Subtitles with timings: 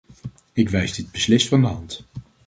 [0.53, 2.03] Ik wijs dit beslist van de hand.